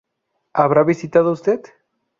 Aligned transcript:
¿Habrá 0.53 0.81
visitado 0.83 1.29
usted? 1.31 1.61